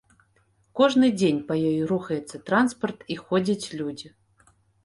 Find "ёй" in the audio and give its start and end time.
1.71-1.77